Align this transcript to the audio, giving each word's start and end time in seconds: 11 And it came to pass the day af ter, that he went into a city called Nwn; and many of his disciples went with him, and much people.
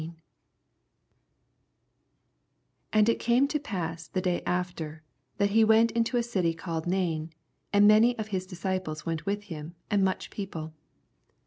11 0.01 0.15
And 2.91 3.07
it 3.07 3.19
came 3.19 3.47
to 3.47 3.59
pass 3.59 4.07
the 4.07 4.19
day 4.19 4.41
af 4.47 4.73
ter, 4.73 5.03
that 5.37 5.51
he 5.51 5.63
went 5.63 5.91
into 5.91 6.17
a 6.17 6.23
city 6.23 6.55
called 6.55 6.87
Nwn; 6.87 7.29
and 7.71 7.87
many 7.87 8.17
of 8.17 8.29
his 8.29 8.47
disciples 8.47 9.05
went 9.05 9.27
with 9.27 9.43
him, 9.43 9.75
and 9.91 10.03
much 10.03 10.31
people. 10.31 10.73